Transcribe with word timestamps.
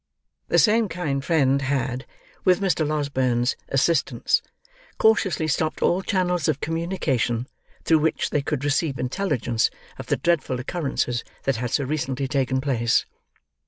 The 0.47 0.57
same 0.57 0.89
kind 0.89 1.23
friend 1.23 1.61
had, 1.61 2.07
with 2.43 2.59
Mr. 2.59 2.87
Losberne's 2.87 3.55
assistance, 3.69 4.41
cautiously 4.97 5.47
stopped 5.47 5.83
all 5.83 6.01
channels 6.01 6.47
of 6.47 6.59
communication 6.59 7.47
through 7.83 7.99
which 7.99 8.31
they 8.31 8.41
could 8.41 8.65
receive 8.65 8.97
intelligence 8.97 9.69
of 9.99 10.07
the 10.07 10.17
dreadful 10.17 10.59
occurrences 10.59 11.23
that 11.43 11.69
so 11.71 11.83
recently 11.83 12.27
taken 12.27 12.59
place. 12.61 13.05